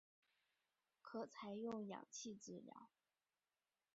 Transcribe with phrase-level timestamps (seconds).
[0.99, 2.89] 可采用氧气治疗。